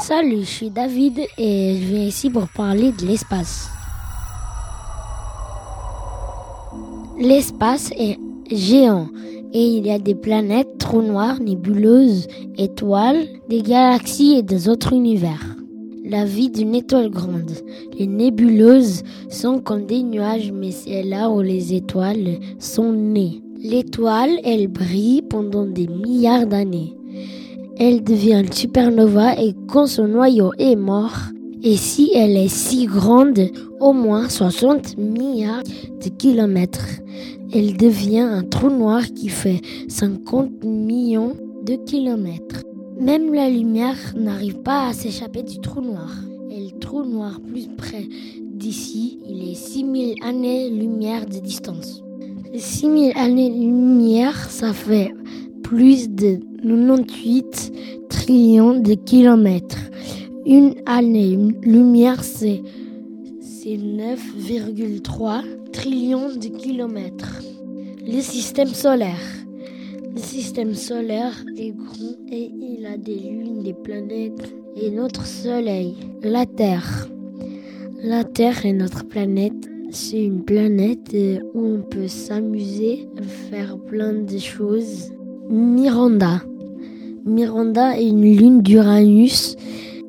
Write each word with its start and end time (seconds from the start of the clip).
Salut, 0.00 0.40
je 0.40 0.46
suis 0.46 0.70
David 0.70 1.18
et 1.38 1.76
je 1.76 1.86
viens 1.86 2.04
ici 2.04 2.30
pour 2.30 2.46
parler 2.48 2.92
de 2.92 3.04
l'espace. 3.04 3.68
L'espace 7.18 7.90
est 7.98 8.16
géant 8.48 9.08
et 9.52 9.60
il 9.60 9.86
y 9.86 9.90
a 9.90 9.98
des 9.98 10.14
planètes, 10.14 10.78
trous 10.78 11.02
noirs, 11.02 11.40
nébuleuses, 11.40 12.28
étoiles, 12.56 13.26
des 13.48 13.62
galaxies 13.62 14.36
et 14.38 14.42
des 14.42 14.68
autres 14.68 14.92
univers. 14.92 15.56
La 16.04 16.24
vie 16.24 16.50
d'une 16.50 16.76
étoile 16.76 17.10
grande. 17.10 17.50
Les 17.98 18.06
nébuleuses 18.06 19.02
sont 19.28 19.58
comme 19.58 19.86
des 19.86 20.04
nuages, 20.04 20.52
mais 20.52 20.70
c'est 20.70 21.02
là 21.02 21.28
où 21.28 21.40
les 21.42 21.74
étoiles 21.74 22.38
sont 22.60 22.92
nées. 22.92 23.42
L'étoile, 23.60 24.38
elle 24.44 24.68
brille 24.68 25.22
pendant 25.22 25.66
des 25.66 25.88
milliards 25.88 26.46
d'années. 26.46 26.94
Elle 27.80 28.02
devient 28.02 28.42
une 28.44 28.52
supernova 28.52 29.40
et 29.40 29.54
quand 29.68 29.86
son 29.86 30.08
noyau 30.08 30.52
est 30.58 30.74
mort, 30.74 31.16
et 31.62 31.76
si 31.76 32.10
elle 32.14 32.36
est 32.36 32.48
si 32.48 32.86
grande, 32.86 33.50
au 33.80 33.92
moins 33.92 34.28
60 34.28 34.98
milliards 34.98 35.62
de 35.62 36.08
kilomètres, 36.08 36.88
elle 37.52 37.76
devient 37.76 38.18
un 38.18 38.42
trou 38.42 38.70
noir 38.70 39.02
qui 39.14 39.28
fait 39.28 39.60
50 39.88 40.64
millions 40.64 41.36
de 41.64 41.76
kilomètres. 41.76 42.64
Même 43.00 43.32
la 43.32 43.48
lumière 43.48 43.96
n'arrive 44.16 44.58
pas 44.58 44.88
à 44.88 44.92
s'échapper 44.92 45.44
du 45.44 45.60
trou 45.60 45.80
noir. 45.80 46.10
Et 46.50 46.70
le 46.72 46.78
trou 46.80 47.04
noir 47.04 47.40
plus 47.40 47.68
près 47.76 48.08
d'ici, 48.54 49.20
il 49.28 49.50
est 49.50 49.54
6000 49.54 50.14
années-lumière 50.24 51.26
de 51.26 51.38
distance. 51.38 52.02
6000 52.56 53.12
années-lumière, 53.16 54.50
ça 54.50 54.72
fait 54.72 55.12
plus 55.68 56.08
de 56.08 56.40
98 56.62 57.72
trillions 58.08 58.80
de 58.80 58.94
kilomètres. 58.94 59.90
Une 60.46 60.76
année-lumière, 60.86 62.24
c'est 62.24 62.62
9,3 63.66 65.42
trillions 65.70 66.30
de 66.30 66.46
kilomètres. 66.46 67.42
Le 68.02 68.22
système 68.22 68.68
solaire. 68.68 69.20
Le 70.14 70.18
système 70.18 70.72
solaire 70.74 71.34
est 71.58 71.72
grand 71.72 72.16
et 72.32 72.50
il 72.50 72.86
a 72.86 72.96
des 72.96 73.16
lunes, 73.16 73.62
des 73.62 73.74
planètes 73.74 74.54
et 74.74 74.90
notre 74.90 75.26
Soleil, 75.26 75.96
la 76.22 76.46
Terre. 76.46 77.10
La 78.02 78.24
Terre 78.24 78.64
est 78.64 78.72
notre 78.72 79.04
planète. 79.06 79.68
C'est 79.90 80.24
une 80.24 80.44
planète 80.44 81.14
où 81.52 81.60
on 81.62 81.82
peut 81.82 82.08
s'amuser, 82.08 83.06
faire 83.50 83.76
plein 83.78 84.14
de 84.14 84.38
choses. 84.38 85.12
Miranda. 85.50 86.42
Miranda 87.24 87.98
est 87.98 88.08
une 88.08 88.36
lune 88.36 88.62
d'Uranus. 88.62 89.56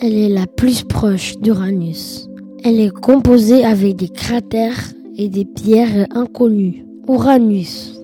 Elle 0.00 0.14
est 0.14 0.28
la 0.28 0.46
plus 0.46 0.82
proche 0.82 1.38
d'Uranus. 1.38 2.28
Elle 2.64 2.78
est 2.78 2.90
composée 2.90 3.64
avec 3.64 3.96
des 3.96 4.10
cratères 4.10 4.92
et 5.16 5.30
des 5.30 5.46
pierres 5.46 6.06
inconnues. 6.10 6.84
Uranus. 7.08 7.98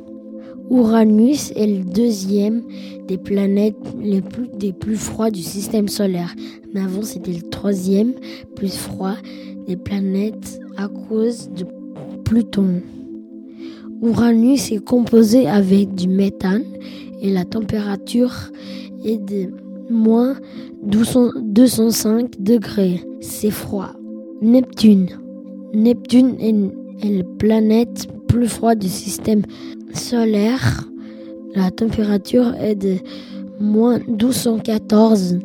Uranus 0.70 1.52
est 1.54 1.66
le 1.66 1.84
deuxième 1.84 2.62
des 3.06 3.18
planètes 3.18 3.76
les 4.00 4.22
plus, 4.22 4.48
des 4.58 4.72
plus 4.72 4.96
froides 4.96 5.34
du 5.34 5.42
système 5.42 5.88
solaire. 5.88 6.34
Mais 6.72 6.80
avant, 6.80 7.02
c'était 7.02 7.32
le 7.32 7.42
troisième 7.42 8.14
plus 8.56 8.74
froid 8.74 9.14
des 9.66 9.76
planètes 9.76 10.60
à 10.78 10.88
cause 10.88 11.50
de 11.50 11.66
Pluton. 12.24 12.80
Uranus 14.02 14.70
est 14.72 14.84
composé 14.84 15.46
avec 15.46 15.94
du 15.94 16.08
méthane 16.08 16.64
et 17.20 17.32
la 17.32 17.44
température 17.44 18.34
est 19.04 19.18
de 19.18 19.50
moins 19.90 20.36
205 20.82 22.40
degrés. 22.40 23.02
C'est 23.20 23.50
froid. 23.50 23.92
Neptune. 24.40 25.08
Neptune 25.74 26.36
est, 26.40 26.54
la 27.04 27.24
planète 27.38 28.08
plus 28.28 28.48
froide 28.48 28.78
du 28.78 28.88
système 28.88 29.42
solaire. 29.94 30.88
La 31.54 31.70
température 31.70 32.54
est 32.54 32.74
de 32.74 32.96
moins 33.60 33.98
1214 33.98 35.38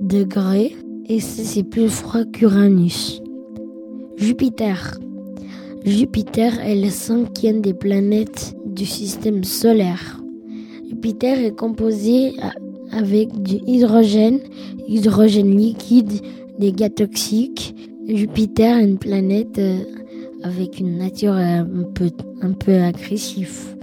degrés 0.00 0.74
et 1.08 1.20
c'est 1.20 1.64
plus 1.64 1.88
froid 1.88 2.24
qu'Uranus. 2.24 3.20
Jupiter. 4.16 4.98
Jupiter 5.84 6.60
est 6.60 6.76
le 6.76 6.90
cinquième 6.90 7.62
des 7.62 7.74
planètes 7.74 8.54
du 8.66 8.86
système 8.86 9.44
solaire. 9.44 10.20
Jupiter 10.90 11.38
est 11.38 11.54
composé 11.54 12.32
avec 12.90 13.30
du 13.42 13.60
hydrogène, 13.64 14.40
hydrogène 14.88 15.56
liquide, 15.56 16.10
des 16.58 16.72
gaz 16.72 16.90
toxiques. 16.96 17.76
Jupiter 18.08 18.76
est 18.76 18.84
une 18.84 18.98
planète 18.98 19.60
avec 20.42 20.80
une 20.80 20.98
nature 20.98 21.34
un 21.34 21.64
peu, 21.94 22.10
un 22.42 22.50
peu 22.50 22.74
agressive. 22.74 23.76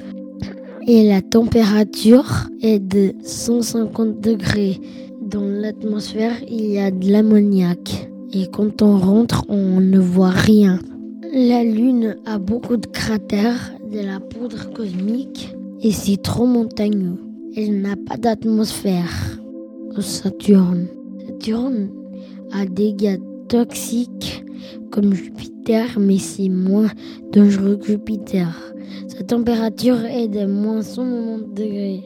Et 0.85 1.07
la 1.07 1.21
température 1.21 2.49
est 2.61 2.79
de 2.79 3.13
150 3.23 4.19
degrés. 4.19 4.77
Dans 5.21 5.47
l'atmosphère, 5.47 6.35
il 6.49 6.65
y 6.65 6.77
a 6.77 6.91
de 6.91 7.09
l'ammoniac. 7.09 8.09
Et 8.33 8.47
quand 8.47 8.81
on 8.81 8.97
rentre, 8.97 9.45
on 9.47 9.79
ne 9.79 9.99
voit 9.99 10.31
rien. 10.31 10.79
La 11.33 11.63
Lune 11.63 12.17
a 12.25 12.37
beaucoup 12.37 12.75
de 12.75 12.87
cratères, 12.87 13.71
de 13.93 13.99
la 13.99 14.19
poudre 14.19 14.71
cosmique, 14.73 15.53
et 15.81 15.91
c'est 15.91 16.21
trop 16.21 16.45
montagneux. 16.45 17.17
Elle 17.55 17.81
n'a 17.81 17.95
pas 17.95 18.17
d'atmosphère. 18.17 19.39
Saturne. 19.99 20.87
Saturne 21.25 21.89
a 22.51 22.65
des 22.65 22.93
gaz 22.93 23.17
toxiques 23.47 24.43
comme 24.91 25.13
Jupiter, 25.13 25.97
mais 25.99 26.19
c'est 26.19 26.49
moins 26.49 26.89
dangereux 27.31 27.77
que 27.77 27.87
Jupiter. 27.87 28.73
Sa 29.07 29.23
température 29.23 30.05
est 30.05 30.27
de 30.27 30.45
moins 30.45 30.81
190 30.81 31.55
degrés. 31.55 32.03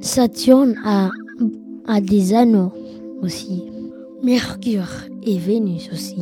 Saturne 0.00 0.74
a, 0.84 1.10
a 1.86 2.00
des 2.00 2.34
anneaux 2.34 2.72
aussi. 3.22 3.64
Mercure 4.22 4.88
et 5.22 5.36
Vénus 5.36 5.90
aussi. 5.92 6.16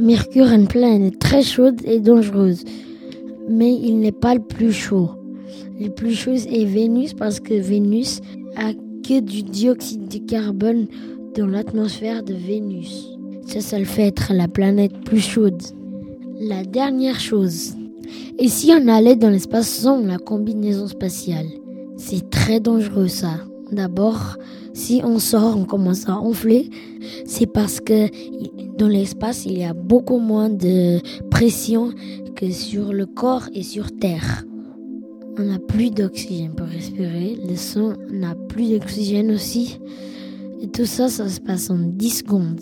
Mercure 0.00 0.52
est 0.52 0.56
une 0.56 0.66
planète 0.66 1.18
très 1.18 1.42
chaude 1.42 1.80
et 1.84 2.00
dangereuse, 2.00 2.64
mais 3.48 3.72
il 3.74 4.00
n'est 4.00 4.12
pas 4.12 4.34
le 4.34 4.42
plus 4.42 4.72
chaud. 4.72 5.10
Le 5.80 5.88
plus 5.88 6.14
chaud 6.14 6.32
est 6.32 6.64
Vénus 6.64 7.14
parce 7.14 7.40
que 7.40 7.54
Vénus 7.54 8.20
a 8.56 8.72
que 9.06 9.20
du 9.20 9.42
dioxyde 9.42 10.08
de 10.08 10.18
carbone 10.18 10.86
dans 11.36 11.46
l'atmosphère 11.46 12.22
de 12.22 12.34
Vénus. 12.34 13.16
Ça, 13.46 13.60
ça 13.60 13.78
le 13.78 13.84
fait 13.84 14.08
être 14.08 14.32
la 14.34 14.48
planète 14.48 14.92
plus 15.04 15.20
chaude. 15.20 15.62
La 16.40 16.64
dernière 16.64 17.18
chose. 17.18 17.74
Et 18.38 18.48
si 18.48 18.72
on 18.72 18.88
allait 18.88 19.16
dans 19.16 19.30
l'espace 19.30 19.68
sans 19.68 20.04
la 20.04 20.18
combinaison 20.18 20.86
spatiale? 20.86 21.46
C'est 21.96 22.30
très 22.30 22.60
dangereux 22.60 23.08
ça. 23.08 23.40
D'abord, 23.72 24.36
si 24.72 25.00
on 25.04 25.18
sort, 25.18 25.56
on 25.58 25.64
commence 25.64 26.08
à 26.08 26.16
enfler, 26.16 26.70
c'est 27.26 27.46
parce 27.46 27.80
que 27.80 28.08
dans 28.78 28.88
l'espace, 28.88 29.44
il 29.44 29.58
y 29.58 29.64
a 29.64 29.74
beaucoup 29.74 30.18
moins 30.18 30.48
de 30.48 31.00
pression 31.30 31.90
que 32.36 32.50
sur 32.50 32.92
le 32.92 33.06
corps 33.06 33.48
et 33.54 33.62
sur 33.62 33.90
Terre. 33.98 34.44
On 35.40 35.44
n'a 35.44 35.60
plus 35.60 35.90
d'oxygène 35.90 36.52
pour 36.52 36.66
respirer, 36.66 37.38
le 37.48 37.54
sang 37.54 37.92
n'a 38.10 38.34
plus 38.34 38.70
d'oxygène 38.70 39.30
aussi. 39.30 39.78
Et 40.60 40.66
tout 40.66 40.84
ça, 40.84 41.08
ça 41.08 41.28
se 41.28 41.40
passe 41.40 41.70
en 41.70 41.78
10 41.78 42.10
secondes. 42.10 42.60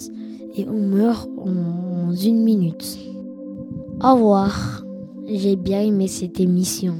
Et 0.57 0.67
on 0.69 0.87
meurt 0.87 1.27
en 1.39 2.13
une 2.13 2.43
minute. 2.43 2.99
Au 4.03 4.15
revoir. 4.15 4.85
J'ai 5.27 5.57
bien 5.57 5.81
aimé 5.81 6.07
cette 6.07 6.39
émission. 6.39 6.97